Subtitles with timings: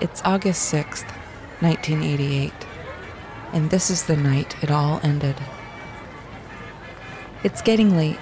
[0.00, 1.10] It's August 6th,
[1.60, 2.52] 1988,
[3.52, 5.34] and this is the night it all ended.
[7.42, 8.16] It's getting late,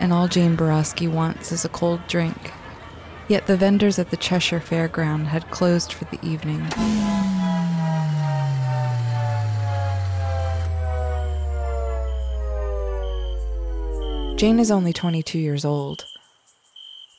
[0.00, 2.50] and all Jane Boroski wants is a cold drink.
[3.28, 6.66] Yet the vendors at the Cheshire Fairground had closed for the evening.
[14.36, 16.06] Jane is only 22 years old,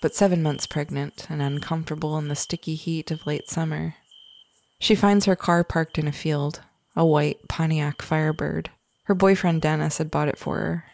[0.02, 3.96] but seven months pregnant and uncomfortable in the sticky heat of late summer.
[4.82, 6.62] She finds her car parked in a field,
[6.96, 8.72] a white Pontiac Firebird.
[9.04, 10.86] Her boyfriend Dennis had bought it for her,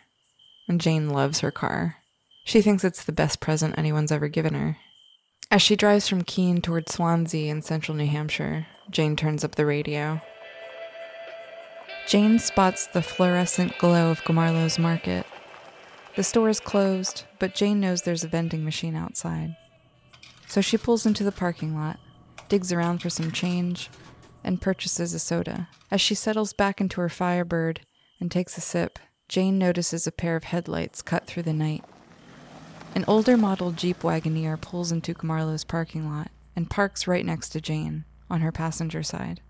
[0.67, 1.95] and Jane loves her car.
[2.43, 4.75] She thinks it's the best present anyone's ever given her.
[5.49, 9.65] As she drives from Keene toward Swanzey in central New Hampshire, Jane turns up the
[9.65, 10.19] radio.
[12.09, 15.25] Jane spots the fluorescent glow of Gomarlo's market.
[16.17, 19.55] The store is closed, but Jane knows there's a vending machine outside.
[20.49, 21.99] So she pulls into the parking lot,
[22.49, 23.89] digs around for some change,
[24.43, 25.67] and purchases a soda.
[25.91, 27.81] As she settles back into her Firebird
[28.19, 31.83] and takes a sip, Jane notices a pair of headlights cut through the night.
[32.95, 37.61] An older model Jeep Wagoneer pulls into Gomarlo's parking lot and parks right next to
[37.61, 39.41] Jane, on her passenger side.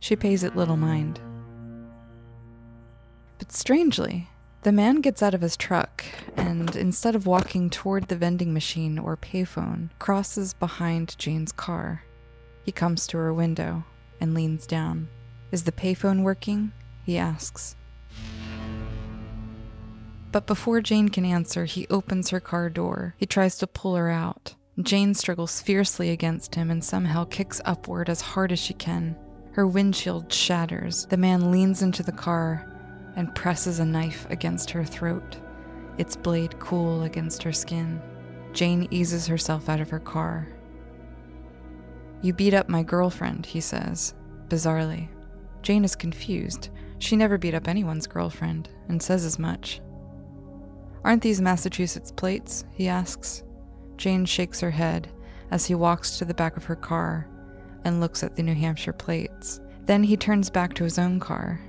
[0.00, 1.20] She pays it little mind.
[3.38, 4.28] But strangely,
[4.62, 6.04] the man gets out of his truck
[6.36, 12.04] and, instead of walking toward the vending machine or payphone, crosses behind Jane's car.
[12.64, 13.84] He comes to her window
[14.20, 15.08] and leans down.
[15.50, 16.72] Is the payphone working?
[17.04, 17.76] He asks.
[20.30, 23.14] But before Jane can answer, he opens her car door.
[23.18, 24.54] He tries to pull her out.
[24.80, 29.16] Jane struggles fiercely against him and somehow kicks upward as hard as she can.
[29.52, 31.04] Her windshield shatters.
[31.06, 32.66] The man leans into the car
[33.14, 35.36] and presses a knife against her throat,
[35.98, 38.00] its blade cool against her skin.
[38.54, 40.48] Jane eases herself out of her car.
[42.22, 44.14] You beat up my girlfriend, he says,
[44.48, 45.08] bizarrely.
[45.62, 46.70] Jane is confused.
[46.98, 49.80] She never beat up anyone's girlfriend, and says as much.
[51.04, 52.64] Aren't these Massachusetts plates?
[52.72, 53.42] he asks.
[53.96, 55.08] Jane shakes her head
[55.50, 57.28] as he walks to the back of her car
[57.84, 59.60] and looks at the New Hampshire plates.
[59.84, 61.60] Then he turns back to his own car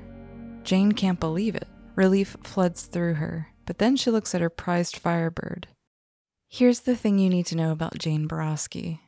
[0.63, 1.68] Jane can't believe it.
[1.96, 5.68] Relief floods through her, but then she looks at her prized Firebird.
[6.50, 9.00] Here's the thing you need to know about Jane Boroski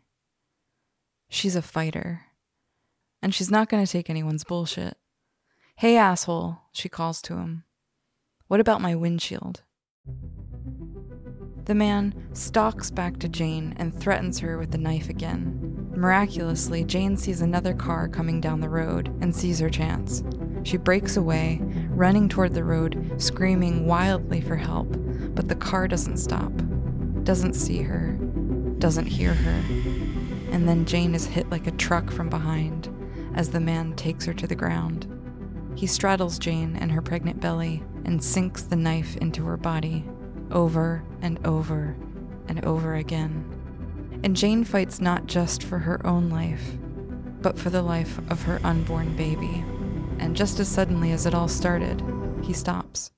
[1.36, 2.22] she's a fighter.
[3.22, 4.98] And she's not going to take anyone's bullshit.
[5.78, 7.64] Hey, asshole, she calls to him.
[8.48, 9.64] What about my windshield?
[11.66, 15.90] The man stalks back to Jane and threatens her with the knife again.
[15.96, 20.24] Miraculously, Jane sees another car coming down the road and sees her chance.
[20.64, 21.60] She breaks away,
[21.90, 24.88] running toward the road, screaming wildly for help,
[25.36, 26.52] but the car doesn't stop,
[27.24, 28.12] doesn't see her,
[28.78, 30.05] doesn't hear her.
[30.56, 32.88] And then Jane is hit like a truck from behind
[33.34, 35.06] as the man takes her to the ground.
[35.76, 40.06] He straddles Jane and her pregnant belly and sinks the knife into her body
[40.52, 41.98] over and over
[42.48, 43.44] and over again.
[44.24, 46.78] And Jane fights not just for her own life,
[47.42, 49.66] but for the life of her unborn baby.
[50.20, 52.02] And just as suddenly as it all started,
[52.44, 53.12] he stops.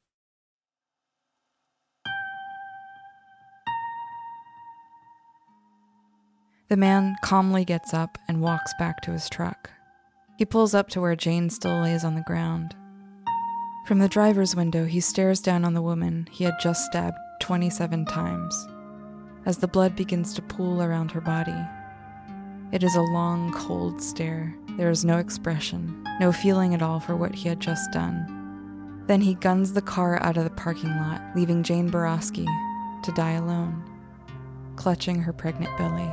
[6.69, 9.69] The man calmly gets up and walks back to his truck.
[10.37, 12.75] He pulls up to where Jane still lays on the ground.
[13.87, 18.05] From the driver's window, he stares down on the woman he had just stabbed 27
[18.05, 18.67] times
[19.45, 21.55] as the blood begins to pool around her body.
[22.73, 24.53] It is a long, cold stare.
[24.75, 29.05] There is no expression, no feeling at all for what he had just done.
[29.07, 32.45] Then he guns the car out of the parking lot, leaving Jane Boroski
[33.03, 33.81] to die alone,
[34.75, 36.11] clutching her pregnant belly.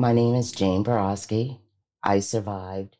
[0.00, 1.58] My name is Jane Boroski.
[2.02, 2.96] I survived,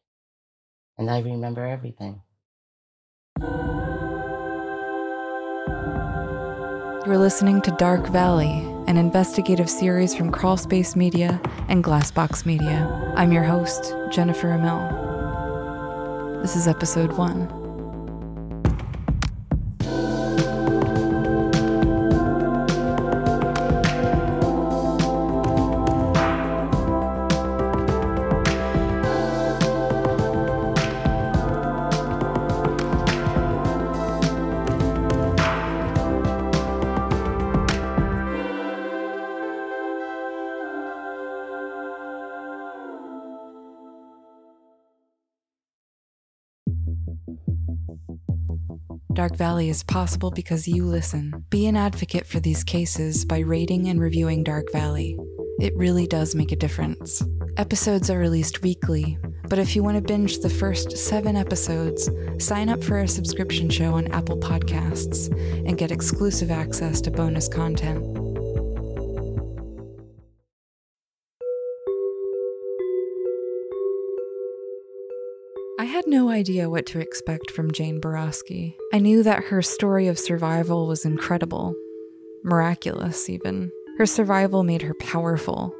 [0.98, 2.20] and I remember everything.
[7.06, 8.52] You're listening to Dark Valley,
[8.86, 13.14] an investigative series from Crawlspace Media and Glassbox Media.
[13.16, 14.92] I'm your host, Jennifer Amell.
[16.42, 17.59] This is episode one.
[49.40, 51.46] Valley is possible because you listen.
[51.48, 55.16] Be an advocate for these cases by rating and reviewing Dark Valley.
[55.58, 57.22] It really does make a difference.
[57.56, 59.16] Episodes are released weekly,
[59.48, 63.70] but if you want to binge the first seven episodes, sign up for our subscription
[63.70, 65.34] show on Apple Podcasts
[65.66, 68.19] and get exclusive access to bonus content.
[75.90, 78.76] Had no idea what to expect from Jane Boroski.
[78.92, 81.74] I knew that her story of survival was incredible,
[82.44, 83.72] miraculous, even.
[83.98, 85.74] Her survival made her powerful,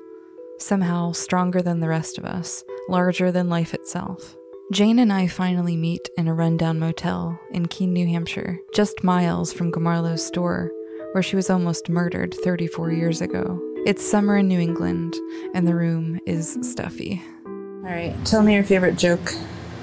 [0.58, 4.36] somehow stronger than the rest of us, larger than life itself.
[4.72, 9.52] Jane and I finally meet in a rundown motel in Keene, New Hampshire, just miles
[9.52, 10.72] from Gomarlo's store,
[11.12, 13.60] where she was almost murdered 34 years ago.
[13.86, 15.14] It's summer in New England,
[15.54, 17.22] and the room is stuffy.
[17.46, 19.32] All right, tell me your favorite joke.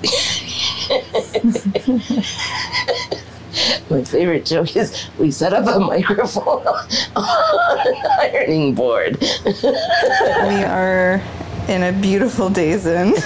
[3.90, 9.18] My favorite joke is we set up a microphone on an ironing board.
[9.22, 11.22] We are
[11.68, 13.12] in a beautiful Days Inn.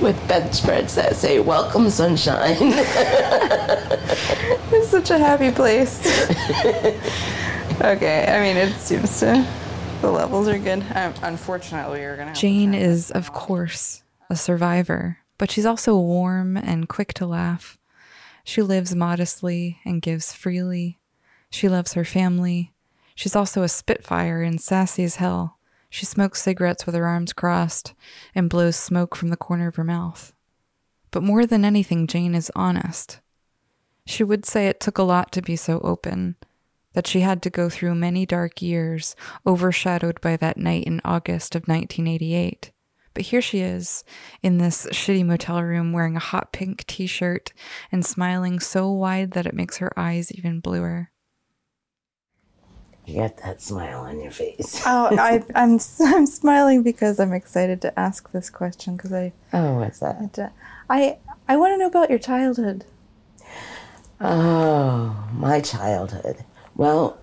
[0.00, 2.56] with bedspreads that say "Welcome, sunshine."
[4.70, 6.06] it's such a happy place.
[7.80, 9.44] okay, I mean, it seems to.
[10.00, 10.84] The levels are good.
[10.94, 12.32] Um, unfortunately, we're gonna.
[12.32, 17.78] Jane is, of course, a survivor, but she's also warm and quick to laugh.
[18.44, 21.00] She lives modestly and gives freely.
[21.50, 22.72] She loves her family.
[23.16, 25.58] She's also a spitfire and sassy as hell.
[25.90, 27.94] She smokes cigarettes with her arms crossed
[28.36, 30.32] and blows smoke from the corner of her mouth.
[31.10, 33.18] But more than anything, Jane is honest.
[34.06, 36.36] She would say it took a lot to be so open,
[36.94, 39.14] that she had to go through many dark years,
[39.46, 42.72] overshadowed by that night in August of 1988.
[43.14, 44.04] But here she is,
[44.42, 47.52] in this shitty motel room, wearing a hot pink t shirt
[47.90, 51.10] and smiling so wide that it makes her eyes even bluer.
[53.06, 54.82] You got that smile on your face.
[54.86, 59.32] oh, I, I'm I'm smiling because I'm excited to ask this question because I.
[59.52, 60.52] Oh, what's that?
[60.90, 61.16] I
[61.48, 62.84] I want to know about your childhood.
[64.20, 66.44] Oh, my childhood.
[66.78, 67.18] Well,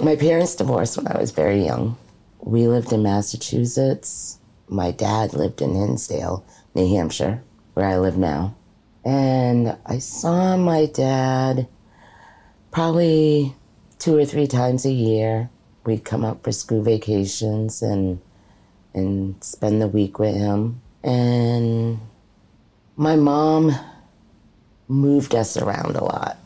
[0.00, 1.98] my parents divorced when I was very young.
[2.40, 4.38] We lived in Massachusetts.
[4.68, 6.46] My dad lived in Hinsdale,
[6.76, 7.42] New Hampshire,
[7.74, 8.54] where I live now.
[9.04, 11.66] And I saw my dad
[12.70, 13.56] probably
[13.98, 15.50] two or three times a year.
[15.84, 18.20] We'd come up for school vacations and
[18.94, 20.80] and spend the week with him.
[21.02, 21.98] And
[22.94, 23.74] my mom
[24.86, 26.38] moved us around a lot.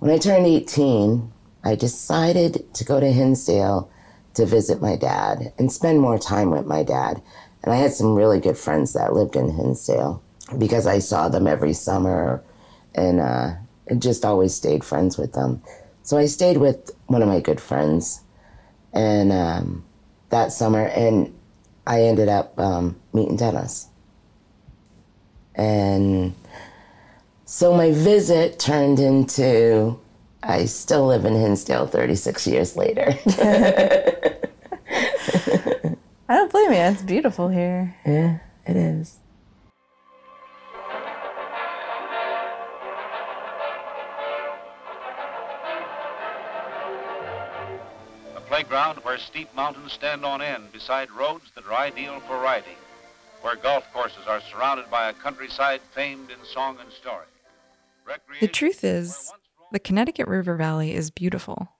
[0.00, 1.32] When I turned 18,
[1.64, 3.90] I decided to go to Hinsdale
[4.34, 7.22] to visit my dad and spend more time with my dad.
[7.62, 10.22] And I had some really good friends that lived in Hinsdale
[10.58, 12.42] because I saw them every summer
[12.94, 13.54] and, uh,
[13.98, 15.62] just always stayed friends with them.
[16.02, 18.22] So I stayed with one of my good friends,
[18.92, 19.84] and um,
[20.30, 21.34] that summer, and
[21.86, 23.88] I ended up um, meeting Dennis.
[25.54, 26.34] And
[27.44, 29.98] so my visit turned into
[30.42, 33.16] I still live in Hinsdale 36 years later.
[36.28, 36.78] I don't blame you.
[36.78, 37.94] It's beautiful here.
[38.04, 39.18] Yeah, it is.
[48.34, 52.76] A playground where steep mountains stand on end beside roads that are ideal for riding,
[53.42, 57.26] where golf courses are surrounded by a countryside famed in song and story.
[58.40, 59.32] The truth is,
[59.72, 61.72] the Connecticut River Valley is beautiful.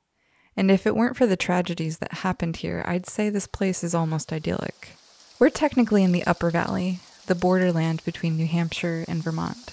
[0.56, 3.94] And if it weren't for the tragedies that happened here, I'd say this place is
[3.94, 4.96] almost idyllic.
[5.38, 9.72] We're technically in the Upper Valley, the borderland between New Hampshire and Vermont,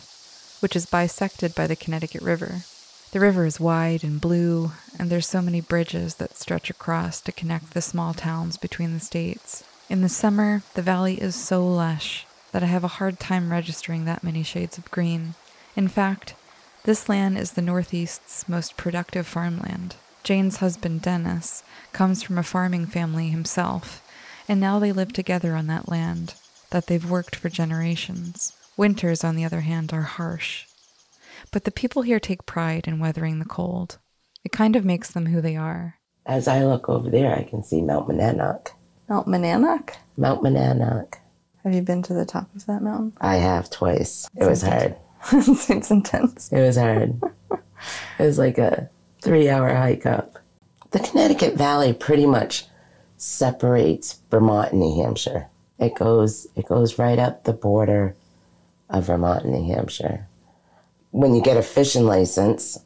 [0.60, 2.64] which is bisected by the Connecticut River.
[3.12, 7.32] The river is wide and blue, and there's so many bridges that stretch across to
[7.32, 9.64] connect the small towns between the states.
[9.90, 14.06] In the summer, the valley is so lush that I have a hard time registering
[14.06, 15.36] that many shades of green.
[15.76, 16.36] In fact,
[16.84, 19.96] this land is the Northeast's most productive farmland.
[20.24, 24.06] Jane's husband, Dennis, comes from a farming family himself,
[24.48, 26.36] and now they live together on that land
[26.72, 28.54] that they've worked for generations.
[28.78, 30.66] Winters, on the other hand, are harsh
[31.52, 33.98] but the people here take pride in weathering the cold.
[34.44, 35.96] It kind of makes them who they are.
[36.26, 38.70] As I look over there, I can see Mount Monadnock.
[39.08, 39.96] Mount Monadnock?
[40.18, 41.16] Mount Monadnock.
[41.64, 43.14] Have you been to the top of that mountain?
[43.20, 44.30] I have twice.
[44.36, 44.96] It was hard.
[45.56, 46.52] Seems intense.
[46.52, 47.22] It was hard.
[47.52, 48.90] it was like a
[49.22, 50.38] three hour hike up.
[50.92, 52.66] The Connecticut Valley pretty much
[53.18, 55.48] separates Vermont and New Hampshire.
[55.78, 58.16] It goes it goes right up the border
[58.90, 60.28] of Vermont and New Hampshire.
[61.12, 62.78] when you get a fishing license,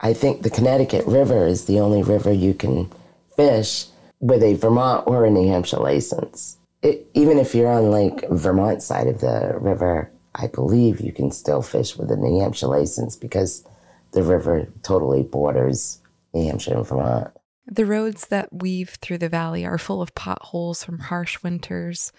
[0.00, 2.90] I think the Connecticut River is the only river you can
[3.36, 3.86] fish
[4.20, 6.56] with a Vermont or a New Hampshire license.
[6.82, 11.30] It, even if you're on like Vermont side of the river, I believe you can
[11.30, 13.64] still fish with a New Hampshire license because
[14.12, 16.00] the river totally borders
[16.32, 17.32] New Hampshire and Vermont.
[17.66, 22.12] The roads that weave through the valley are full of potholes from harsh winters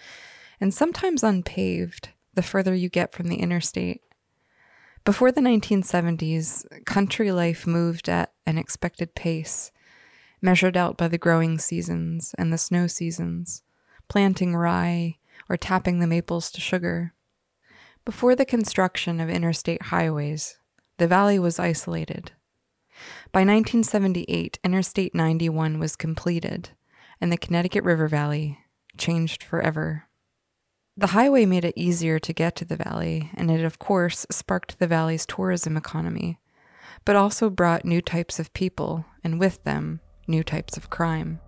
[0.60, 4.02] and sometimes unpaved the further you get from the interstate.
[5.04, 9.72] Before the 1970s, country life moved at an expected pace,
[10.42, 13.64] measured out by the growing seasons and the snow seasons,
[14.08, 15.18] planting rye
[15.50, 17.14] or tapping the maples to sugar.
[18.04, 20.58] Before the construction of interstate highways,
[20.98, 22.32] the valley was isolated.
[23.32, 26.70] By 1978, Interstate 91 was completed,
[27.20, 28.58] and the Connecticut River Valley
[28.98, 30.08] changed forever.
[30.98, 34.80] The highway made it easier to get to the valley, and it, of course, sparked
[34.80, 36.40] the valley's tourism economy,
[37.06, 41.40] but also brought new types of people, and with them, new types of crime.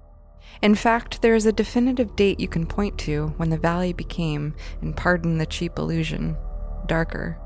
[0.61, 4.55] In fact, there is a definitive date you can point to when the valley became,
[4.81, 6.37] and pardon the cheap illusion,
[6.85, 7.37] darker.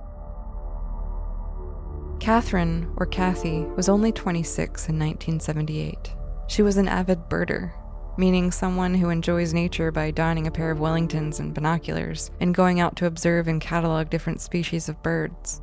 [2.19, 6.13] Catherine, or Kathy, was only 26 in 1978.
[6.47, 7.71] She was an avid birder,
[8.17, 12.79] meaning someone who enjoys nature by donning a pair of Wellingtons and binoculars and going
[12.79, 15.61] out to observe and catalog different species of birds.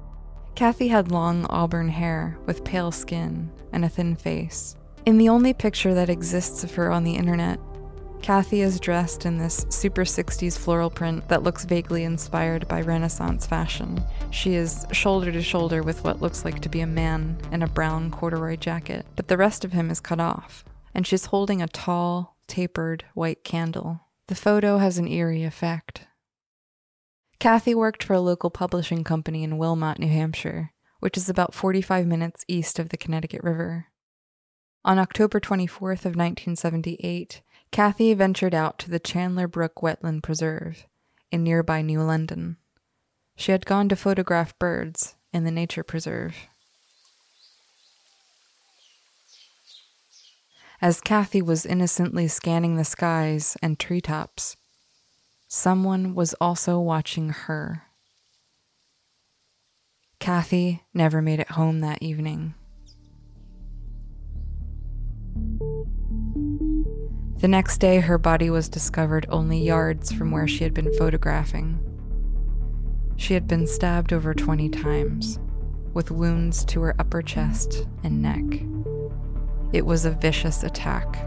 [0.55, 4.76] Kathy had long auburn hair with pale skin and a thin face.
[5.06, 7.61] In the only picture that exists of her on the internet,
[8.23, 13.46] Kathy is dressed in this super 60s floral print that looks vaguely inspired by Renaissance
[13.46, 14.02] fashion.
[14.30, 17.66] She is shoulder to shoulder with what looks like to be a man in a
[17.66, 21.68] brown corduroy jacket, but the rest of him is cut off, and she's holding a
[21.68, 24.00] tall, tapered white candle.
[24.28, 26.06] The photo has an eerie effect.
[27.38, 32.06] Kathy worked for a local publishing company in Wilmot, New Hampshire, which is about 45
[32.06, 33.88] minutes east of the Connecticut River.
[34.85, 40.87] On October 24th of 1978, Kathy ventured out to the Chandler Brook Wetland Preserve
[41.33, 42.57] in nearby New London.
[43.37, 46.49] She had gone to photograph birds in the nature preserve.
[50.85, 54.55] as Kathy was innocently scanning the skies and treetops.
[55.49, 57.85] Someone was also watching her.
[60.19, 62.53] Kathy never made it home that evening.
[67.44, 71.78] The next day, her body was discovered only yards from where she had been photographing.
[73.16, 75.38] She had been stabbed over 20 times,
[75.92, 78.62] with wounds to her upper chest and neck.
[79.74, 81.22] It was a vicious attack,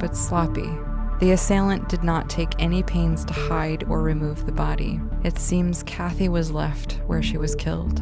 [0.00, 0.70] but sloppy.
[1.18, 5.02] The assailant did not take any pains to hide or remove the body.
[5.22, 8.00] It seems Kathy was left where she was killed.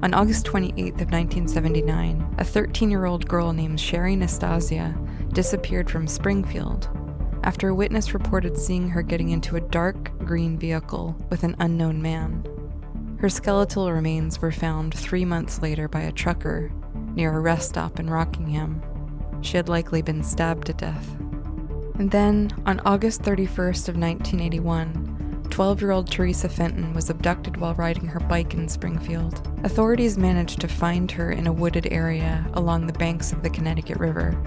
[0.00, 4.96] On August 28th of 1979, a 13-year-old girl named Sherry Nastasia
[5.32, 6.88] disappeared from Springfield
[7.42, 12.00] after a witness reported seeing her getting into a dark green vehicle with an unknown
[12.00, 12.46] man.
[13.18, 16.70] Her skeletal remains were found three months later by a trucker
[17.14, 18.80] near a rest stop in Rockingham.
[19.40, 21.16] She had likely been stabbed to death.
[21.98, 25.07] And then, on August 31st of 1981,
[25.50, 29.46] 12-year-old Teresa Fenton was abducted while riding her bike in Springfield.
[29.64, 33.98] Authorities managed to find her in a wooded area along the banks of the Connecticut
[33.98, 34.40] River,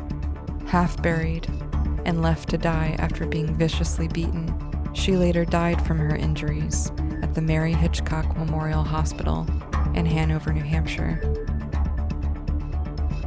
[0.68, 1.48] half buried
[2.06, 4.54] and left to die after being viciously beaten.
[4.94, 6.92] She later died from her injuries
[7.22, 9.46] at the Mary Hitchcock Memorial Hospital
[9.94, 11.22] in Hanover, New Hampshire.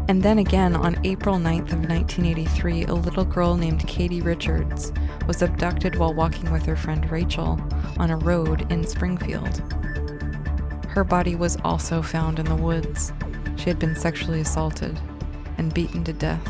[0.06, 4.92] And then again on April 9th of 1983, a little girl named Katie Richards
[5.26, 7.58] was abducted while walking with her friend Rachel
[7.96, 9.62] on a road in Springfield.
[10.88, 13.14] Her body was also found in the woods.
[13.56, 15.00] She had been sexually assaulted
[15.56, 16.46] and beaten to death.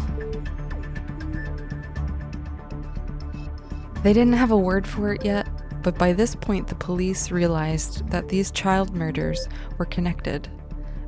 [4.03, 5.49] They didn't have a word for it yet,
[5.85, 10.49] but by this point the police realized that these child murders were connected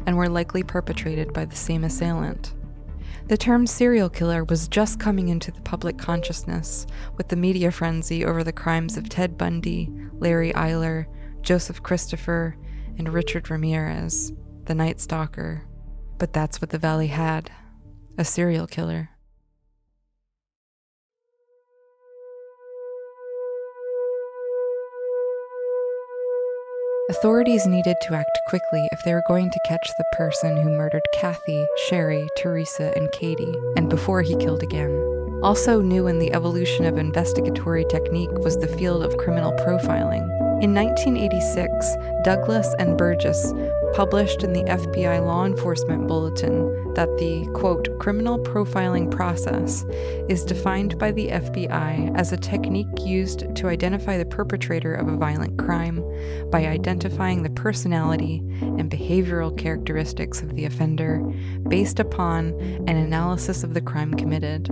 [0.07, 2.55] and were likely perpetrated by the same assailant.
[3.29, 6.87] The term serial killer was just coming into the public consciousness
[7.17, 11.07] with the media frenzy over the crimes of Ted Bundy, Larry Eyler,
[11.43, 12.57] Joseph Christopher,
[12.99, 14.33] and Richard Ramirez,
[14.67, 15.65] the Night Stalker.
[16.19, 17.51] But that's what the Valley had
[18.17, 19.11] a serial killer.
[27.27, 31.03] Authorities needed to act quickly if they were going to catch the person who murdered
[31.13, 34.93] Kathy, Sherry, Teresa, and Katie, and before he killed again.
[35.43, 40.23] Also new in the evolution of investigatory technique was the field of criminal profiling.
[40.63, 43.53] In 1986, Douglas and Burgess
[43.97, 49.87] published in the FBI Law Enforcement Bulletin that the, quote, criminal profiling process
[50.29, 55.17] is defined by the FBI as a technique used to identify the perpetrator of a
[55.17, 56.05] violent crime
[56.51, 61.21] by identifying the personality and behavioral characteristics of the offender
[61.67, 62.49] based upon
[62.87, 64.69] an analysis of the crime committed.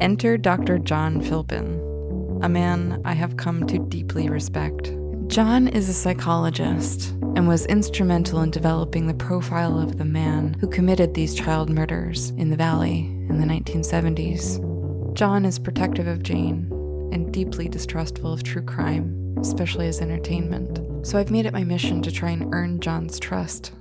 [0.00, 0.80] Enter Dr.
[0.80, 4.92] John Philpin, a man I have come to deeply respect.
[5.28, 10.68] John is a psychologist and was instrumental in developing the profile of the man who
[10.68, 15.14] committed these child murders in the valley in the 1970s.
[15.14, 16.68] John is protective of Jane
[17.12, 21.06] and deeply distrustful of true crime, especially as entertainment.
[21.06, 23.72] So I've made it my mission to try and earn John's trust.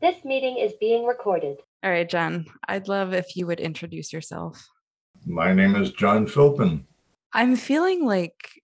[0.00, 1.58] This meeting is being recorded.
[1.82, 4.68] All right, John, I'd love if you would introduce yourself.
[5.26, 6.86] My name is John Philpin.
[7.32, 8.61] I'm feeling like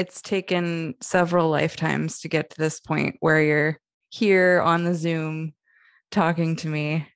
[0.00, 3.78] it's taken several lifetimes to get to this point where you're
[4.08, 5.52] here on the Zoom
[6.10, 7.06] talking to me.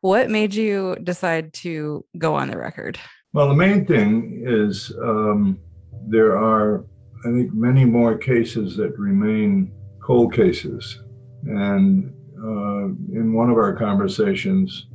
[0.00, 3.00] What made you decide to go on the record?
[3.32, 5.58] Well, the main thing is um,
[6.06, 6.86] there are,
[7.26, 11.02] I think, many more cases that remain cold cases.
[11.46, 12.84] And uh,
[13.18, 14.86] in one of our conversations,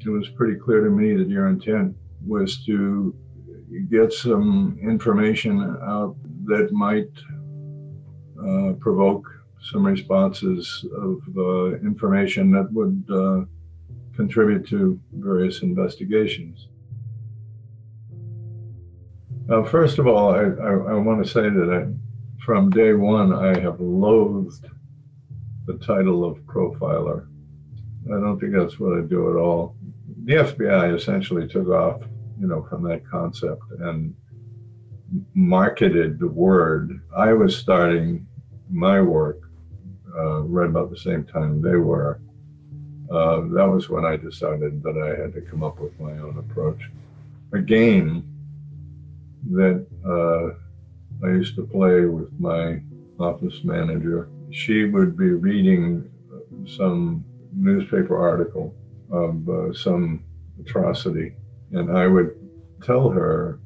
[0.00, 1.94] it was pretty clear to me that your intent
[2.26, 3.14] was to
[3.90, 7.10] get some information out that might
[8.38, 9.26] uh, provoke
[9.70, 13.44] some responses of uh, information that would uh,
[14.16, 16.68] contribute to various investigations.
[19.46, 23.32] Now, first of all, I, I, I want to say that I, from day one,
[23.32, 24.66] I have loathed
[25.66, 27.26] the title of profiler.
[28.06, 29.76] I don't think that's what I do at all.
[30.24, 32.02] The FBI essentially took off
[32.40, 34.14] you know, from that concept and
[35.34, 37.00] marketed the word.
[37.16, 38.26] I was starting
[38.70, 39.40] my work
[40.16, 42.20] uh, right about the same time they were.
[43.10, 46.38] Uh, that was when I decided that I had to come up with my own
[46.38, 46.90] approach.
[47.52, 48.24] A game
[49.50, 52.80] that uh, I used to play with my
[53.18, 54.28] office manager.
[54.50, 56.10] She would be reading
[56.66, 58.74] some newspaper article
[59.10, 60.24] of uh, some
[60.60, 61.34] atrocity
[61.72, 62.36] and I would
[62.82, 63.60] tell her,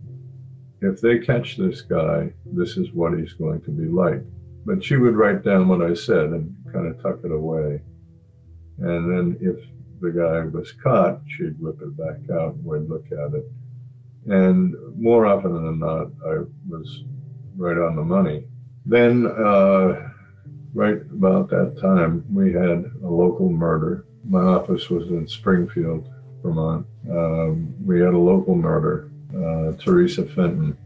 [0.80, 4.22] if they catch this guy, this is what he's going to be like.
[4.64, 7.80] But she would write down what I said and kind of tuck it away.
[8.78, 9.56] And then if
[10.00, 13.50] the guy was caught, she'd whip it back out and we'd look at it.
[14.26, 17.04] And more often than not, I was
[17.56, 18.44] right on the money.
[18.84, 20.10] Then, uh,
[20.74, 24.04] right about that time, we had a local murder.
[24.28, 26.08] My office was in Springfield,
[26.46, 26.86] Vermont.
[27.10, 30.76] Um, we had a local murder, uh, Teresa Fenton.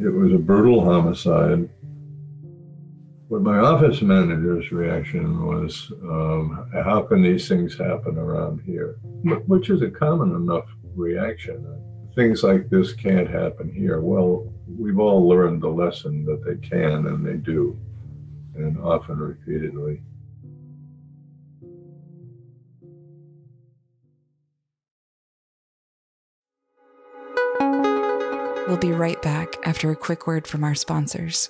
[0.00, 1.68] It was a brutal homicide.
[3.30, 8.96] But my office manager's reaction was, um, How can these things happen around here?
[9.46, 11.66] Which is a common enough reaction.
[12.14, 14.00] Things like this can't happen here.
[14.00, 17.76] Well, we've all learned the lesson that they can and they do,
[18.54, 20.00] and often repeatedly.
[28.74, 31.48] We'll be right back after a quick word from our sponsors.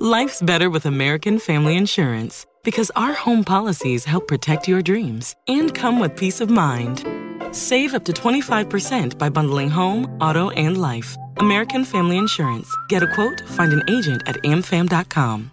[0.00, 5.72] Life's better with American Family Insurance because our home policies help protect your dreams and
[5.72, 7.06] come with peace of mind.
[7.52, 11.16] Save up to 25% by bundling home, auto, and life.
[11.36, 12.76] American Family Insurance.
[12.88, 15.52] Get a quote, find an agent at amfam.com.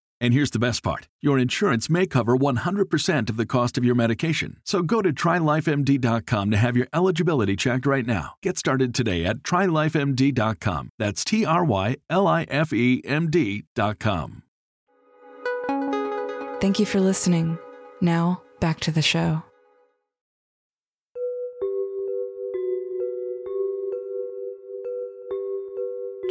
[0.21, 3.95] And here's the best part your insurance may cover 100% of the cost of your
[3.95, 4.57] medication.
[4.63, 8.35] So go to trylifemd.com to have your eligibility checked right now.
[8.43, 10.89] Get started today at trylifemd.com.
[10.99, 14.43] That's T R Y L I F E M D.com.
[16.61, 17.57] Thank you for listening.
[17.99, 19.43] Now, back to the show.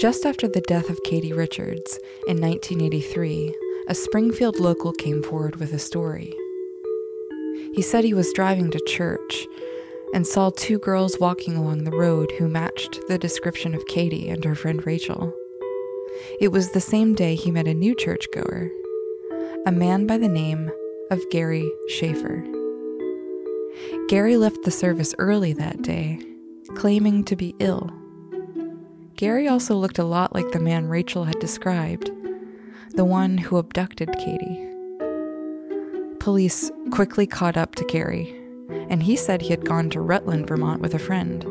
[0.00, 3.54] Just after the death of Katie Richards in 1983,
[3.88, 6.34] a Springfield local came forward with a story.
[7.72, 9.46] He said he was driving to church
[10.12, 14.44] and saw two girls walking along the road who matched the description of Katie and
[14.44, 15.32] her friend Rachel.
[16.40, 18.70] It was the same day he met a new churchgoer,
[19.66, 20.70] a man by the name
[21.10, 22.44] of Gary Schaefer.
[24.08, 26.20] Gary left the service early that day,
[26.74, 27.90] claiming to be ill.
[29.16, 32.10] Gary also looked a lot like the man Rachel had described,
[32.94, 34.66] the one who abducted Katie.
[36.18, 38.34] Police quickly caught up to Gary,
[38.88, 41.44] and he said he had gone to Rutland, Vermont with a friend.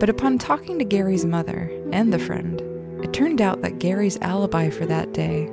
[0.00, 2.60] But upon talking to Gary's mother and the friend,
[3.02, 5.46] it turned out that Gary's alibi for that day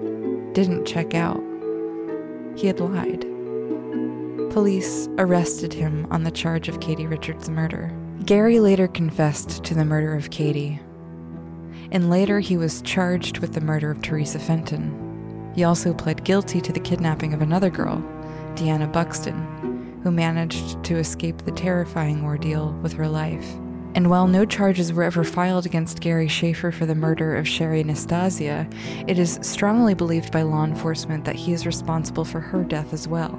[0.54, 1.42] didn't check out.
[2.56, 3.22] He had lied.
[4.52, 7.96] Police arrested him on the charge of Katie Richards' murder.
[8.26, 10.80] Gary later confessed to the murder of Katie
[11.92, 15.11] and later he was charged with the murder of Teresa Fenton.
[15.56, 18.04] He also pled guilty to the kidnapping of another girl,
[18.56, 23.46] Deanna Buxton, who managed to escape the terrifying ordeal with her life.
[23.94, 27.84] And while no charges were ever filed against Gary Schaefer for the murder of Sherry
[27.84, 28.68] Nastasia,
[29.06, 33.08] it is strongly believed by law enforcement that he is responsible for her death as
[33.08, 33.38] well.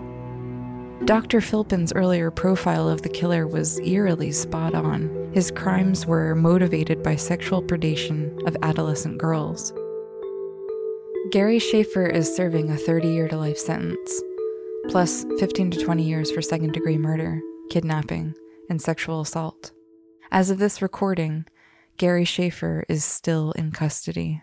[1.06, 1.40] Dr.
[1.40, 5.30] Philpin's earlier profile of the killer was eerily spot on.
[5.32, 9.72] His crimes were motivated by sexual predation of adolescent girls.
[11.32, 14.20] Gary Schaefer is serving a 30 year to life sentence,
[14.90, 17.40] plus 15 to 20 years for second degree murder,
[17.70, 18.34] kidnapping,
[18.68, 19.72] and sexual assault.
[20.30, 21.46] As of this recording,
[21.96, 24.42] Gary Schaefer is still in custody.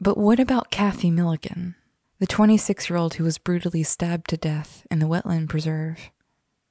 [0.00, 1.74] But what about Kathy Millican?
[2.20, 6.10] the 26 year old who was brutally stabbed to death in the wetland preserve.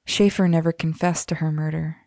[0.06, 1.98] Schaefer never confessed to her murder.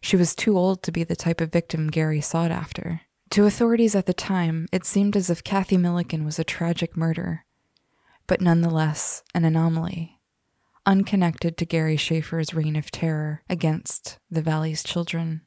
[0.00, 3.02] She was too old to be the type of victim Gary sought after.
[3.32, 7.46] To authorities at the time, it seemed as if Kathy Millican was a tragic murder,
[8.26, 10.20] but nonetheless an anomaly,
[10.84, 15.40] unconnected to Gary Schaefer's reign of terror against the Valley's children.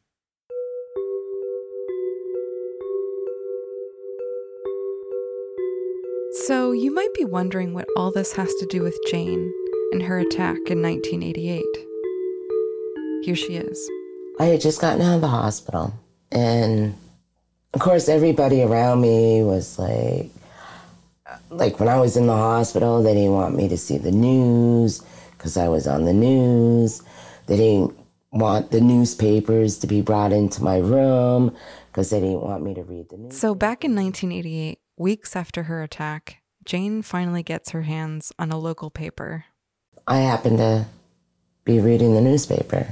[6.47, 9.53] So, you might be wondering what all this has to do with Jane
[9.91, 11.63] and her attack in 1988.
[13.21, 13.91] Here she is.
[14.39, 15.93] I had just gotten out of the hospital,
[16.31, 16.95] and
[17.75, 20.31] of course, everybody around me was like,
[21.49, 25.03] like when I was in the hospital, they didn't want me to see the news
[25.37, 27.03] because I was on the news.
[27.47, 27.97] They didn't
[28.31, 31.55] want the newspapers to be brought into my room
[31.87, 33.37] because they didn't want me to read the news.
[33.37, 38.57] So, back in 1988, Weeks after her attack, Jane finally gets her hands on a
[38.57, 39.43] local paper.
[40.07, 40.85] I happened to
[41.65, 42.87] be reading the newspaper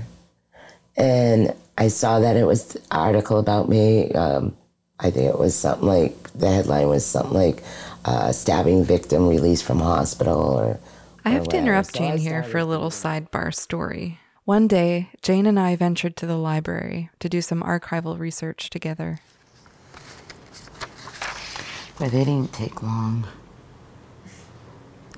[0.97, 4.11] and I saw that it was an article about me.
[4.11, 4.57] Um,
[5.03, 7.61] I think it was something like the headline was something like
[8.05, 10.79] uh, stabbing victim released from hospital or.
[11.25, 14.19] I have or to interrupt so Jane here for a little sidebar story.
[14.45, 19.19] One day, Jane and I ventured to the library to do some archival research together.
[21.97, 23.25] But they didn't take long.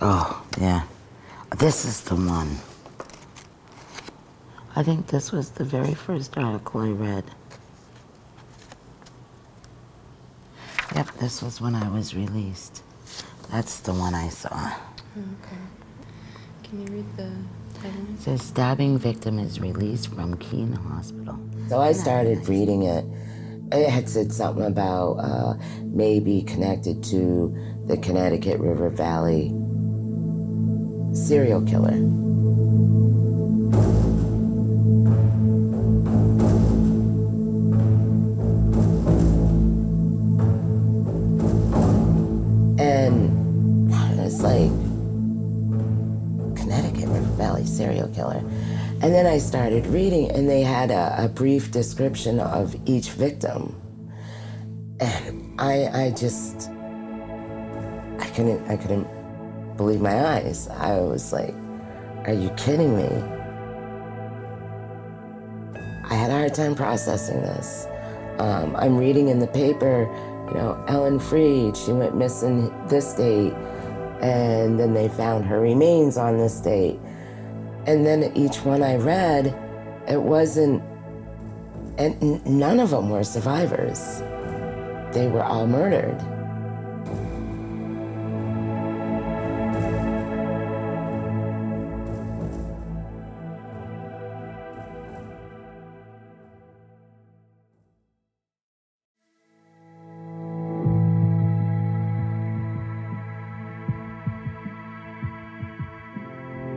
[0.01, 0.83] Oh, yeah.
[1.57, 2.57] This is the one.
[4.75, 7.23] I think this was the very first article I read.
[10.93, 12.83] Yep, this was when I was released.
[13.51, 14.73] That's the one I saw.
[15.17, 15.61] Okay.
[16.63, 17.31] Can you read the
[17.73, 18.01] title?
[18.13, 21.39] It says stabbing victim is released from Keene Hospital.
[21.69, 23.05] So I started reading it
[23.71, 27.55] it had said something about uh, maybe connected to
[27.87, 29.53] the Connecticut River Valley
[31.13, 32.24] serial killer.
[49.35, 53.75] I started reading, and they had a, a brief description of each victim.
[55.01, 56.69] And I, I just,
[58.17, 59.05] I couldn't, I couldn't
[59.75, 60.69] believe my eyes.
[60.69, 61.53] I was like,
[62.23, 63.09] are you kidding me?
[66.09, 67.87] I had a hard time processing this.
[68.39, 70.03] Um, I'm reading in the paper
[70.47, 73.51] you know, Ellen Fried, she went missing this date,
[74.21, 77.01] and then they found her remains on this date.
[77.87, 79.55] And then each one I read,
[80.07, 80.81] it wasn't,
[81.97, 84.19] and none of them were survivors.
[85.13, 86.19] They were all murdered.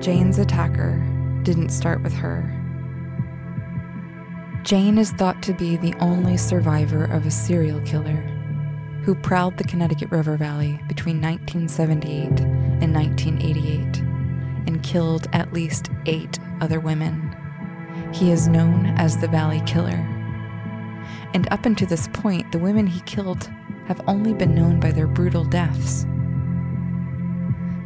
[0.00, 0.67] Jane's attacker
[1.48, 2.44] didn't start with her.
[4.64, 8.20] Jane is thought to be the only survivor of a serial killer
[9.02, 12.40] who prowled the Connecticut River Valley between 1978
[12.82, 13.98] and 1988
[14.66, 17.34] and killed at least eight other women.
[18.12, 20.06] He is known as the Valley Killer.
[21.32, 23.48] And up until this point, the women he killed
[23.86, 26.04] have only been known by their brutal deaths.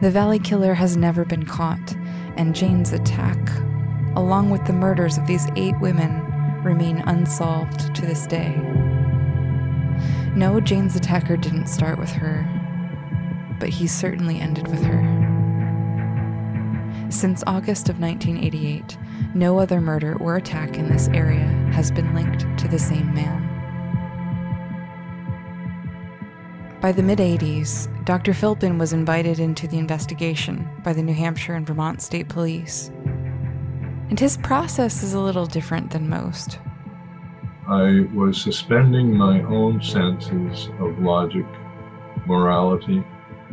[0.03, 1.95] The Valley Killer has never been caught,
[2.37, 3.39] and Jane's attack,
[4.17, 6.25] along with the murders of these eight women,
[6.65, 8.57] remain unsolved to this day.
[10.35, 12.45] No, Jane's attacker didn't start with her,
[13.61, 15.03] but he certainly ended with her.
[17.09, 18.99] Since August of 1988,
[19.35, 23.52] no other murder or attack in this area has been linked to the same man.
[26.83, 28.35] By the mid 80s, Dr.
[28.35, 32.91] Philpin was invited into the investigation by the New Hampshire and Vermont State Police.
[34.11, 36.59] And his process is a little different than most.
[37.69, 41.47] I was suspending my own senses of logic,
[42.27, 43.05] morality,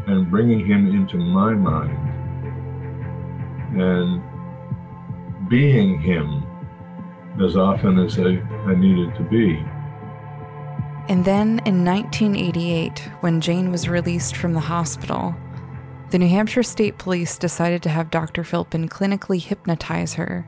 [0.08, 2.00] and bringing him into my mind
[3.80, 4.24] and
[5.48, 6.44] being him
[7.46, 9.64] as often as I, I needed to be.
[11.10, 15.36] And then in 1988, when Jane was released from the hospital,
[16.12, 18.44] the New Hampshire State Police decided to have Dr.
[18.44, 20.48] Philpin clinically hypnotize her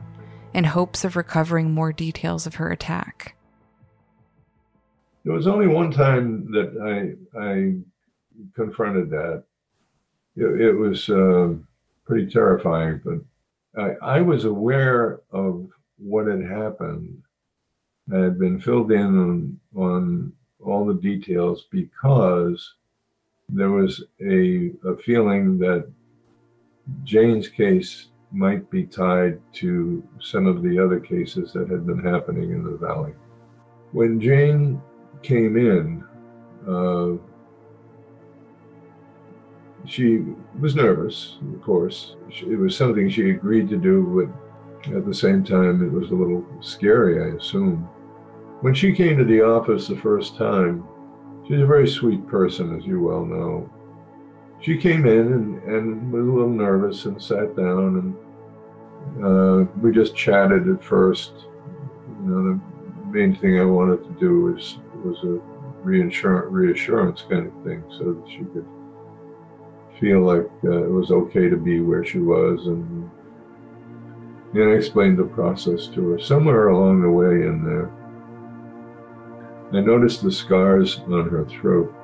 [0.54, 3.34] in hopes of recovering more details of her attack.
[5.24, 7.74] There was only one time that I, I
[8.54, 9.42] confronted that.
[10.36, 11.54] It, it was uh,
[12.04, 17.20] pretty terrifying, but I, I was aware of what had happened.
[18.14, 20.32] I had been filled in on, on
[20.64, 22.74] all the details because
[23.48, 25.90] there was a, a feeling that
[27.04, 32.50] Jane's case might be tied to some of the other cases that had been happening
[32.50, 33.12] in the valley.
[33.92, 34.80] When Jane
[35.22, 36.02] came in,
[36.66, 37.18] uh,
[39.84, 40.24] she
[40.60, 42.16] was nervous, of course.
[42.30, 44.30] It was something she agreed to do,
[44.84, 47.88] but at the same time, it was a little scary, I assume.
[48.62, 50.84] When she came to the office the first time,
[51.44, 53.68] she's a very sweet person, as you well know.
[54.60, 58.14] She came in and, and was a little nervous and sat down,
[59.18, 61.32] and uh, we just chatted at first.
[62.22, 62.60] You know,
[63.00, 65.42] the main thing I wanted to do was was a
[65.82, 68.66] reassurance, reassurance kind of thing, so that she could
[69.98, 73.10] feel like uh, it was okay to be where she was, and
[74.54, 76.20] and I explained the process to her.
[76.20, 77.90] Somewhere along the way in there,
[79.74, 81.94] I noticed the scars on her throat.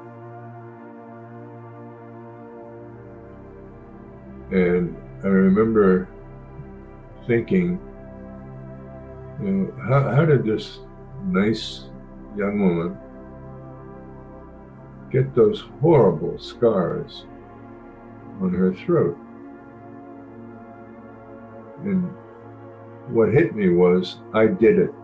[4.51, 6.09] And I remember
[7.27, 7.79] thinking,
[9.43, 10.79] you know, how, how did this
[11.27, 11.85] nice
[12.35, 12.97] young woman
[15.13, 17.27] get those horrible scars
[18.41, 19.19] on her throat?
[21.85, 22.11] And
[23.09, 24.95] what hit me was I did it.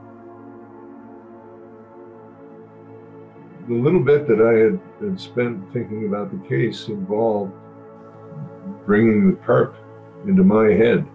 [3.69, 7.53] The little bit that I had, had spent thinking about the case involved
[8.87, 9.75] bringing the perp
[10.27, 11.07] into my head.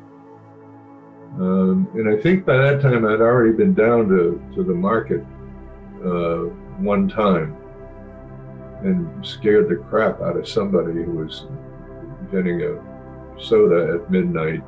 [1.38, 5.24] Um, and I think by that time I'd already been down to, to the market
[6.04, 7.56] uh, one time
[8.84, 11.46] and scared the crap out of somebody who was
[12.32, 12.82] getting a
[13.40, 14.64] soda at midnight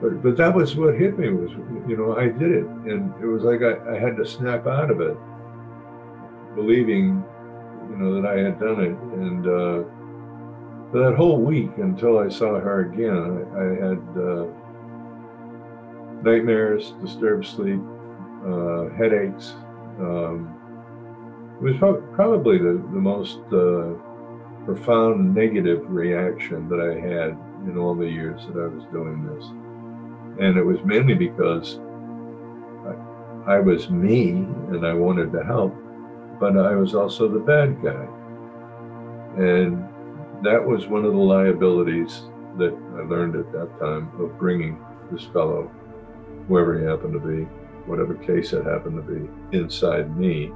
[0.00, 1.50] but but that was what hit me was
[1.88, 4.90] you know I did it and it was like I, I had to snap out
[4.90, 5.16] of it,
[6.54, 7.24] believing
[7.90, 9.88] you know that I had done it and uh,
[10.90, 14.46] for that whole week until I saw her again I, I had uh,
[16.22, 17.80] nightmares, disturbed sleep,
[18.44, 19.54] uh, headaches.
[19.98, 20.52] Um,
[21.60, 23.94] it was pro- probably the the most uh,
[24.64, 29.44] profound negative reaction that I had in all the years that I was doing this.
[30.38, 31.78] And it was mainly because
[33.46, 35.74] I, I was me and I wanted to help.
[36.38, 38.06] but I was also the bad guy.
[39.36, 39.84] And
[40.44, 42.22] that was one of the liabilities
[42.58, 44.78] that I learned at that time of bringing
[45.10, 45.70] this fellow,
[46.48, 47.44] whoever he happened to be,
[47.86, 50.52] whatever case it happened to be, inside me,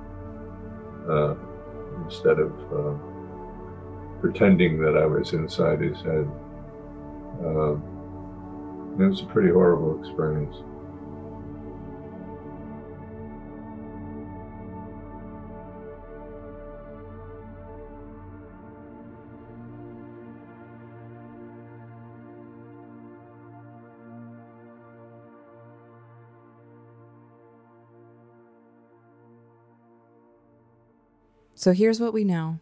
[1.08, 1.34] uh,
[2.04, 2.94] instead of uh,
[4.20, 6.28] pretending that I was inside his head.
[7.44, 7.82] Um,
[8.98, 10.57] it was a pretty horrible experience.
[31.61, 32.59] So here's what we know.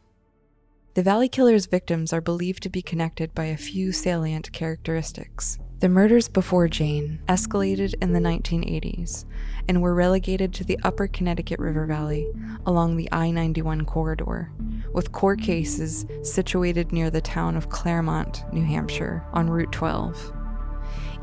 [0.95, 5.57] The Valley Killer's victims are believed to be connected by a few salient characteristics.
[5.81, 9.25] The murders before Jane escalated in the 1980s
[9.69, 12.27] and were relegated to the upper Connecticut River Valley
[12.67, 14.51] along the I 91 corridor,
[14.93, 20.33] with core cases situated near the town of Claremont, New Hampshire, on Route 12.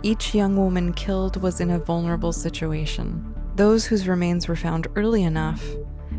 [0.04, 3.36] Each young woman killed was in a vulnerable situation.
[3.56, 5.62] Those whose remains were found early enough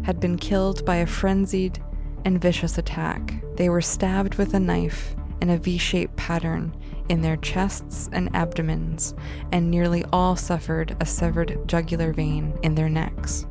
[0.03, 1.83] had been killed by a frenzied
[2.27, 3.43] and vicious attack.
[3.57, 6.75] They were stabbed with a knife in a V shaped pattern
[7.09, 9.15] in their chests and abdomens,
[9.53, 13.47] and nearly all suffered a severed jugular vein in their necks.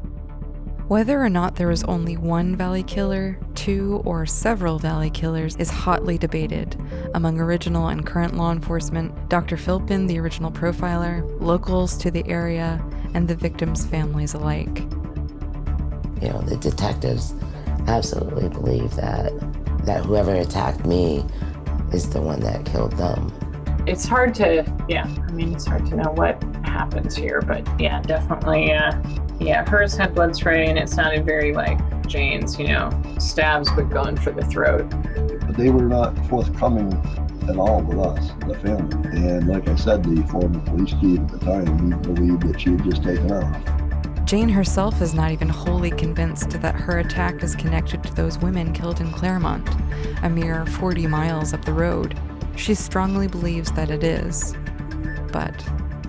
[0.88, 5.72] Whether or not there was only one Valley Killer, two, or several Valley Killers is
[5.72, 6.80] hotly debated
[7.16, 9.58] among original and current law enforcement, Dr.
[9.58, 14.84] Philpin, the original profiler, locals to the area, and the victims' families alike
[16.22, 17.34] you know, the detectives
[17.88, 19.32] absolutely believe that
[19.86, 21.24] that whoever attacked me
[21.96, 23.32] is the one that killed them.
[23.88, 28.02] It's hard to, yeah, I mean, it's hard to know what happens here, but yeah,
[28.02, 28.92] definitely, uh,
[29.40, 33.90] yeah, hers had blood spray and it sounded very like Jane's, you know, stabs but
[33.90, 34.90] going for the throat.
[35.46, 36.92] But they were not forthcoming
[37.48, 39.08] at all with us, the family.
[39.18, 42.72] And like I said, the former police chief at the time, he believed that she
[42.72, 43.85] had just taken off.
[44.26, 48.74] Jane herself is not even wholly convinced that her attack is connected to those women
[48.74, 49.70] killed in Claremont,
[50.24, 52.20] a mere 40 miles up the road.
[52.56, 54.56] She strongly believes that it is.
[55.32, 55.64] But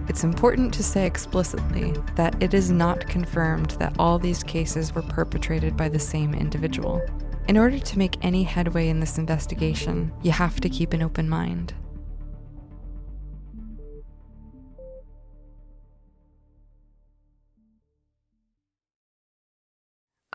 [0.09, 5.03] it's important to say explicitly that it is not confirmed that all these cases were
[5.03, 7.03] perpetrated by the same individual.
[7.49, 11.29] In order to make any headway in this investigation, you have to keep an open
[11.29, 11.75] mind.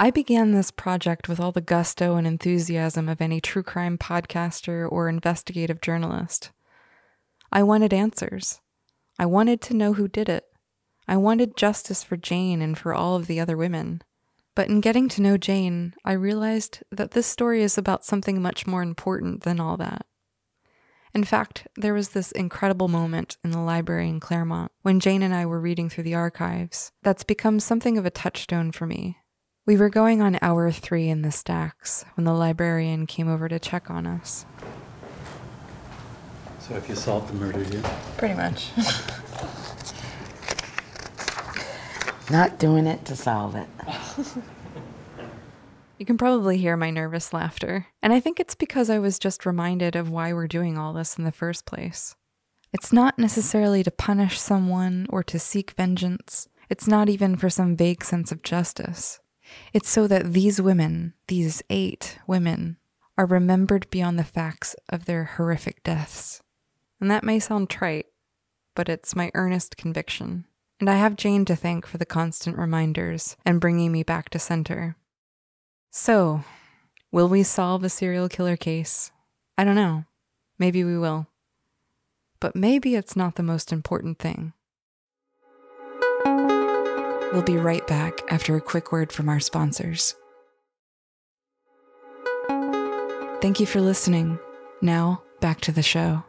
[0.04, 4.92] I began this project with all the gusto and enthusiasm of any true crime podcaster
[4.92, 6.50] or investigative journalist.
[7.52, 8.62] I wanted answers.
[9.20, 10.46] I wanted to know who did it.
[11.08, 14.02] I wanted justice for Jane and for all of the other women.
[14.56, 18.66] But in getting to know Jane, I realized that this story is about something much
[18.66, 20.08] more important than all that.
[21.14, 25.36] In fact, there was this incredible moment in the library in Claremont when Jane and
[25.36, 29.20] I were reading through the archives that's become something of a touchstone for me
[29.72, 33.58] we were going on hour three in the stacks when the librarian came over to
[33.58, 34.46] check on us.
[36.60, 37.86] So, have you solved the murder yet?
[38.18, 38.72] Pretty much.
[42.30, 43.70] Not doing it to solve it.
[45.98, 49.46] you can probably hear my nervous laughter, and I think it's because I was just
[49.46, 52.14] reminded of why we're doing all this in the first place.
[52.74, 56.50] It's not necessarily to punish someone or to seek vengeance.
[56.70, 59.22] It's not even for some vague sense of justice.
[59.74, 62.78] It's so that these women, these eight women,
[63.18, 66.42] are remembered beyond the facts of their horrific deaths.
[67.00, 68.08] And that may sound trite,
[68.76, 70.46] but it's my earnest conviction.
[70.80, 74.40] And I have Jane to thank for the constant reminders and bringing me back to
[74.40, 74.96] center.
[75.92, 76.44] So,
[77.12, 79.12] will we solve a serial killer case?
[79.58, 80.06] I don't know.
[80.58, 81.28] Maybe we will.
[82.40, 84.54] But maybe it's not the most important thing.
[87.32, 90.16] We'll be right back after a quick word from our sponsors.
[93.42, 94.38] Thank you for listening.
[94.82, 96.24] Now, back to the show.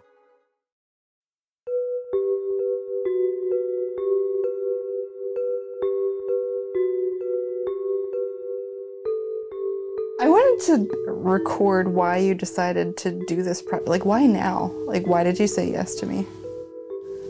[10.21, 13.61] I wanted to record why you decided to do this.
[13.61, 14.67] Pro- like, why now?
[14.87, 16.27] Like, why did you say yes to me?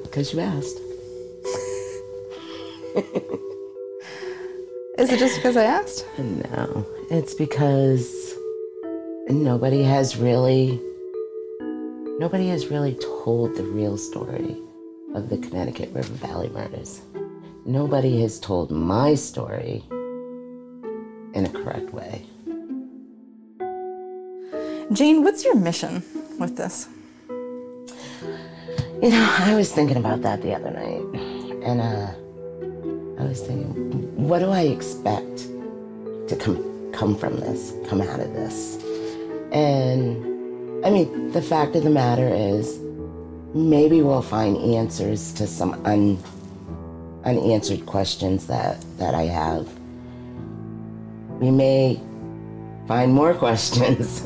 [0.02, 0.78] Because you asked.
[5.02, 6.06] Is it just because I asked?
[6.16, 8.36] No, it's because
[9.28, 10.80] nobody has really
[12.20, 12.94] nobody has really
[13.24, 14.56] told the real story
[15.16, 17.00] of the Connecticut River Valley murders.
[17.64, 22.24] Nobody has told my story in a correct way.
[24.92, 26.04] Jane, what's your mission
[26.38, 26.88] with this?
[29.02, 31.02] You know, I was thinking about that the other night,
[31.64, 32.12] and uh,
[33.22, 35.46] I was thinking, what do I expect
[36.28, 38.82] to come come from this, come out of this?
[39.52, 42.80] And I mean, the fact of the matter is,
[43.54, 46.18] maybe we'll find answers to some un,
[47.24, 49.68] unanswered questions that that I have.
[51.38, 52.00] We may
[52.88, 54.24] find more questions,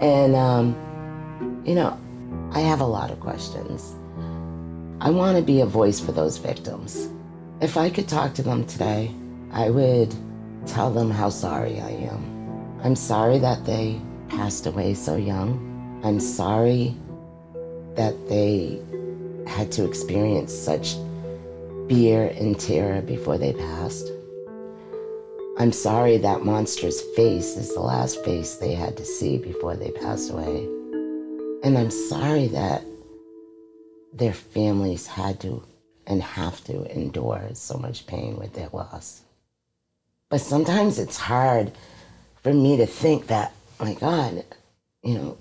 [0.00, 1.96] and um, you know,
[2.50, 3.94] I have a lot of questions.
[5.00, 7.08] I want to be a voice for those victims.
[7.60, 9.12] If I could talk to them today,
[9.50, 10.14] I would
[10.66, 12.80] tell them how sorry I am.
[12.84, 16.00] I'm sorry that they passed away so young.
[16.04, 16.94] I'm sorry
[17.96, 18.80] that they
[19.48, 20.94] had to experience such
[21.88, 24.06] fear and terror before they passed.
[25.58, 29.90] I'm sorry that monster's face is the last face they had to see before they
[29.90, 30.62] passed away.
[31.64, 32.84] And I'm sorry that
[34.12, 35.64] their families had to
[36.08, 39.20] and have to endure so much pain with their loss.
[40.30, 41.72] But sometimes it's hard
[42.42, 44.44] for me to think that, my God,
[45.02, 45.38] you know,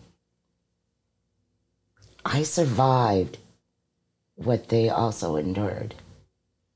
[2.26, 3.38] I survived
[4.36, 5.96] what they also endured.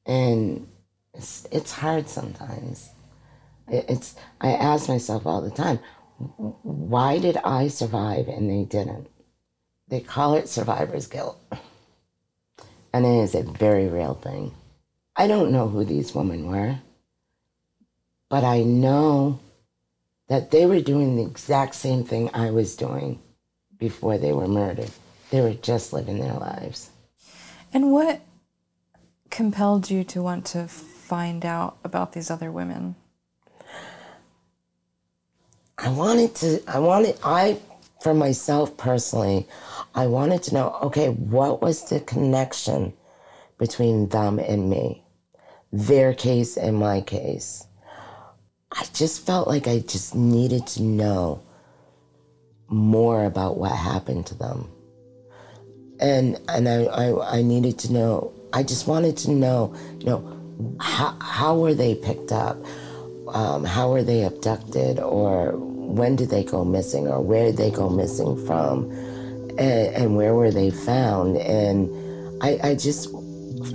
[0.05, 0.67] And
[1.13, 2.89] it's, it's hard sometimes.
[3.67, 5.79] It's, I ask myself all the time,
[6.17, 9.09] why did I survive and they didn't?
[9.89, 11.37] They call it survivor's guilt.
[12.93, 14.53] And it is a very real thing.
[15.15, 16.79] I don't know who these women were,
[18.29, 19.39] but I know
[20.27, 23.19] that they were doing the exact same thing I was doing
[23.77, 24.91] before they were murdered.
[25.29, 26.89] They were just living their lives.
[27.73, 28.21] And what
[29.29, 32.95] compelled you to want to find out about these other women?
[35.77, 37.59] I wanted to, I wanted, I,
[38.01, 39.47] for myself personally,
[39.93, 42.93] I wanted to know okay, what was the connection
[43.59, 45.05] between them and me?
[45.71, 47.67] Their case and my case.
[48.71, 51.43] I just felt like I just needed to know
[52.67, 54.71] more about what happened to them.
[55.99, 60.77] And and I, I, I needed to know, I just wanted to know, you know,
[60.79, 62.57] how, how were they picked up?
[63.27, 64.99] Um, how were they abducted?
[64.99, 65.53] Or
[65.95, 67.07] when did they go missing?
[67.07, 68.91] Or where did they go missing from?
[69.57, 71.37] and, and where were they found?
[71.37, 71.89] And
[72.41, 73.11] I, I just,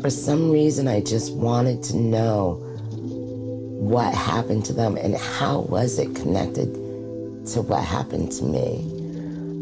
[0.01, 2.63] for some reason, I just wanted to know
[3.79, 6.75] what happened to them and how was it connected
[7.49, 8.79] to what happened to me.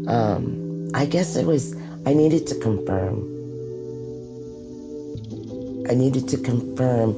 [0.07, 1.75] Um, I guess it was,
[2.05, 3.31] I needed to confirm.
[5.87, 7.15] I needed to confirm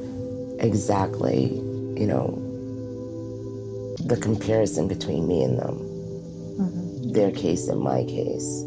[0.60, 1.46] exactly,
[1.96, 2.44] you know,
[4.06, 5.78] the comparison between me and them,
[6.58, 7.12] mm-hmm.
[7.12, 8.64] their case and my case.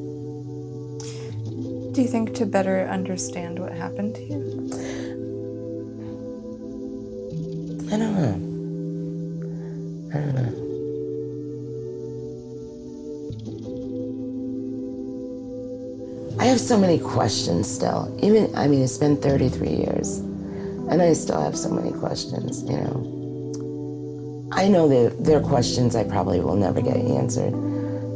[1.93, 4.41] Do you think to better understand what happened to you?
[7.91, 8.35] I don't know.
[10.13, 10.61] I don't know.
[16.39, 18.17] I have so many questions still.
[18.23, 22.77] Even, I mean, it's been 33 years, and I still have so many questions, you
[22.77, 23.20] know.
[24.53, 27.53] I know that there are questions I probably will never get answered.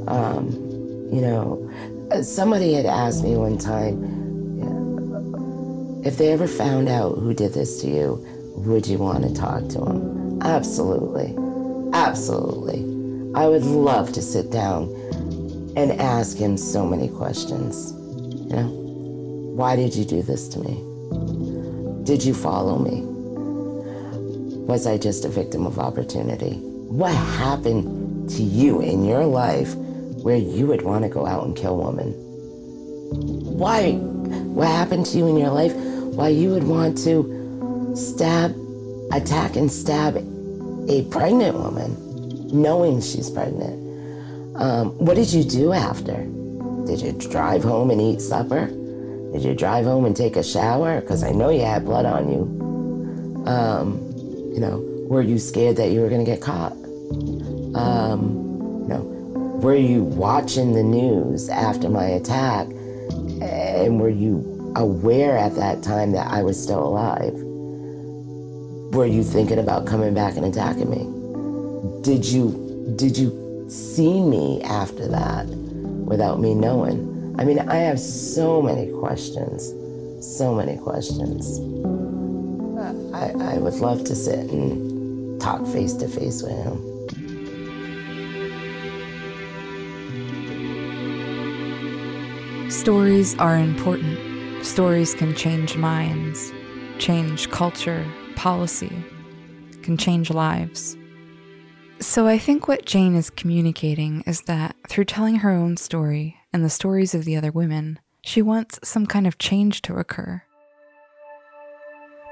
[0.07, 0.51] Um,
[1.11, 1.71] you know,
[2.21, 4.15] somebody had asked me one time
[6.05, 8.23] if they ever found out who did this to you,
[8.57, 10.39] would you want to talk to them?
[10.43, 11.35] Absolutely.
[11.93, 12.81] Absolutely.
[13.33, 14.83] I would love to sit down
[15.75, 17.91] and ask him so many questions.
[17.91, 18.67] You know,
[19.55, 22.03] why did you do this to me?
[22.03, 23.14] Did you follow me?
[24.67, 26.55] Was I just a victim of opportunity?
[26.55, 29.75] What happened to you in your life
[30.25, 32.11] where you would want to go out and kill women.
[33.59, 33.91] Why?
[33.91, 35.71] What happened to you in your life?
[35.75, 38.55] Why you would want to stab,
[39.13, 40.15] attack, and stab
[40.89, 43.75] a pregnant woman, knowing she's pregnant?
[44.55, 46.25] Um, what did you do after?
[46.87, 48.65] Did you drive home and eat supper?
[49.31, 51.01] Did you drive home and take a shower?
[51.01, 53.45] Because I know you had blood on you.
[53.45, 54.04] Um,
[54.55, 54.79] you know,
[55.09, 56.71] were you scared that you were going to get caught?
[57.75, 58.45] Um,
[59.65, 62.67] were you watching the news after my attack?
[63.41, 67.33] And were you aware at that time that I was still alive?
[68.93, 72.01] Were you thinking about coming back and attacking me?
[72.03, 77.35] Did you did you see me after that without me knowing?
[77.39, 79.73] I mean, I have so many questions.
[80.37, 81.59] So many questions.
[83.15, 86.91] I, I would love to sit and talk face to face with him.
[92.69, 94.65] Stories are important.
[94.65, 96.51] Stories can change minds,
[96.97, 98.05] change culture,
[98.35, 98.91] policy,
[99.81, 100.97] can change lives.
[102.01, 106.65] So I think what Jane is communicating is that through telling her own story and
[106.65, 110.43] the stories of the other women, she wants some kind of change to occur.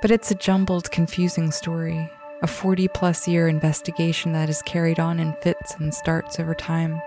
[0.04, 5.18] But it's a jumbled, confusing story, a 40 plus year investigation that is carried on
[5.18, 7.01] in fits and starts over time.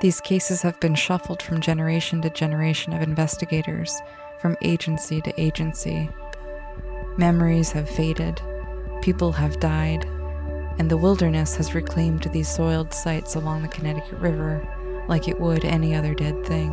[0.00, 3.92] These cases have been shuffled from generation to generation of investigators,
[4.40, 6.08] from agency to agency.
[7.16, 8.40] Memories have faded,
[9.02, 10.04] people have died,
[10.78, 14.64] and the wilderness has reclaimed these soiled sites along the Connecticut River
[15.08, 16.70] like it would any other dead thing.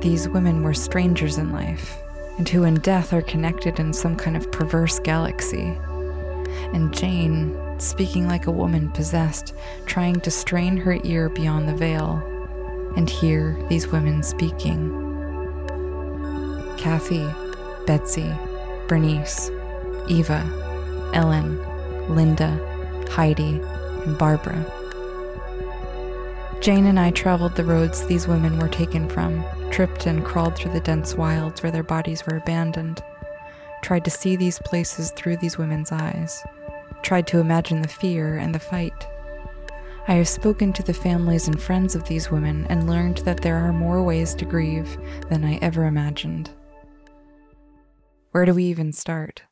[0.00, 2.03] These women were strangers in life,
[2.38, 5.78] and who in death are connected in some kind of perverse galaxy.
[6.72, 9.54] And Jane, speaking like a woman possessed,
[9.86, 12.22] trying to strain her ear beyond the veil
[12.96, 15.00] and hear these women speaking.
[16.76, 17.26] Kathy,
[17.86, 18.32] Betsy,
[18.88, 19.50] Bernice,
[20.08, 21.58] Eva, Ellen,
[22.14, 22.58] Linda,
[23.10, 23.60] Heidi,
[24.04, 24.64] and Barbara.
[26.60, 30.72] Jane and I traveled the roads these women were taken from, tripped and crawled through
[30.72, 33.02] the dense wilds where their bodies were abandoned,
[33.82, 36.44] tried to see these places through these women's eyes,
[37.02, 39.06] tried to imagine the fear and the fight.
[40.06, 43.56] I have spoken to the families and friends of these women and learned that there
[43.56, 44.98] are more ways to grieve
[45.30, 46.50] than I ever imagined.
[48.32, 49.44] Where do we even start?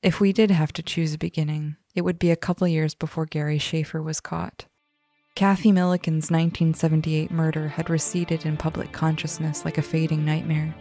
[0.00, 3.26] If we did have to choose a beginning, it would be a couple years before
[3.26, 4.66] Gary Schaefer was caught.
[5.38, 10.74] Kathy Millican's 1978 murder had receded in public consciousness like a fading nightmare.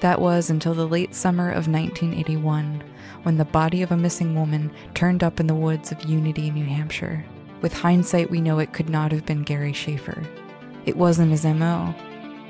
[0.00, 2.84] That was until the late summer of 1981,
[3.22, 6.66] when the body of a missing woman turned up in the woods of Unity, New
[6.66, 7.24] Hampshire.
[7.62, 10.22] With hindsight, we know it could not have been Gary Schaefer.
[10.84, 11.94] It wasn't his MO.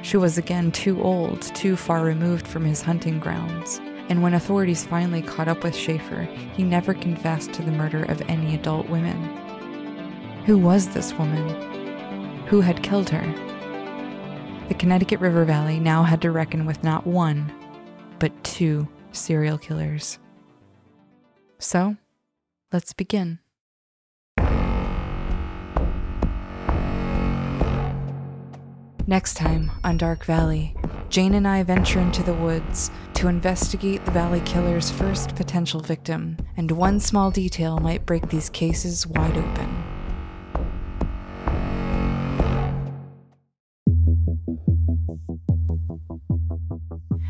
[0.02, 3.80] She was again too old, too far removed from his hunting grounds.
[4.08, 6.24] And when authorities finally caught up with Schaefer,
[6.56, 9.45] he never confessed to the murder of any adult women.
[10.46, 12.46] Who was this woman?
[12.46, 13.26] Who had killed her?
[14.68, 17.52] The Connecticut River Valley now had to reckon with not one,
[18.20, 20.20] but two serial killers.
[21.58, 21.96] So,
[22.72, 23.40] let's begin.
[29.08, 30.76] Next time on Dark Valley,
[31.08, 36.36] Jane and I venture into the woods to investigate the Valley Killer's first potential victim,
[36.56, 39.85] and one small detail might break these cases wide open.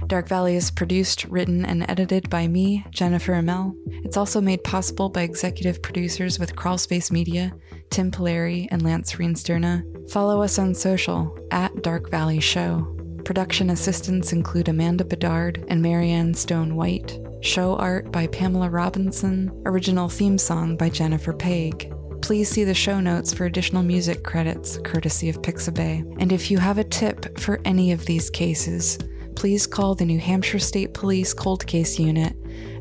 [0.06, 3.74] Dark Valley is produced, written, and edited by me, Jennifer Amell.
[4.04, 7.52] It's also made possible by executive producers with Crawlspace Media,
[7.90, 9.82] Tim Pilleri, and Lance Reenstierna.
[10.10, 12.92] Follow us on social at Dark Valley Show.
[13.24, 17.18] Production assistants include Amanda Bedard and Maryann Stone White.
[17.40, 19.50] Show art by Pamela Robinson.
[19.66, 21.92] Original theme song by Jennifer Pague.
[22.22, 26.16] Please see the show notes for additional music credits, courtesy of Pixabay.
[26.20, 28.98] And if you have a tip for any of these cases,
[29.36, 32.34] please call the New Hampshire State Police Cold Case Unit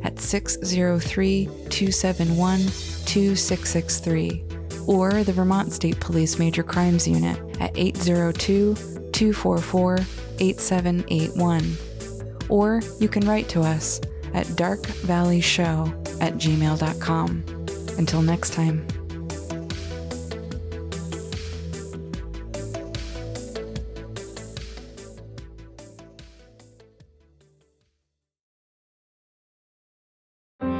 [0.03, 4.43] at 603 271 2663
[4.87, 8.75] or the Vermont State Police Major Crimes Unit at 802
[9.11, 9.99] 244
[10.39, 11.77] 8781.
[12.49, 13.99] Or you can write to us
[14.33, 17.43] at darkvalleyshow at gmail.com.
[17.97, 18.85] Until next time.